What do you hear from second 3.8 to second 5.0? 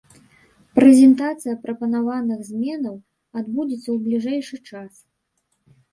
ў бліжэйшы час.